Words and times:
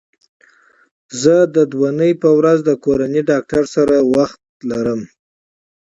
زه 1.21 1.35
د 1.55 1.57
دونۍ 1.73 2.11
په 2.21 2.29
ورځ 2.37 2.57
د 2.65 2.71
کورني 2.83 3.21
ډاکټر 3.29 3.63
سره 3.75 3.95
وخت 4.15 4.39
لرم 4.69 5.01